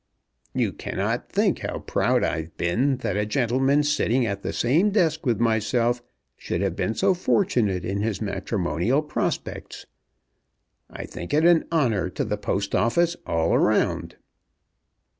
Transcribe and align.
"You 0.55 0.73
cannot 0.73 1.31
think 1.31 1.59
how 1.59 1.77
proud 1.81 2.23
I've 2.23 2.57
been 2.57 2.97
that 3.05 3.15
a 3.15 3.23
gentleman 3.23 3.83
sitting 3.83 4.25
at 4.25 4.41
the 4.41 4.51
same 4.51 4.89
desk 4.89 5.27
with 5.27 5.39
myself 5.39 6.01
should 6.35 6.59
have 6.61 6.75
been 6.75 6.95
so 6.95 7.13
fortunate 7.13 7.85
in 7.85 8.01
his 8.01 8.19
matrimonial 8.19 9.03
prospects. 9.03 9.85
I 10.89 11.05
think 11.05 11.35
it 11.35 11.45
an 11.45 11.65
honour 11.71 12.09
to 12.17 12.25
the 12.25 12.37
Post 12.37 12.73
Office 12.73 13.15
all 13.27 13.55
round." 13.59 14.15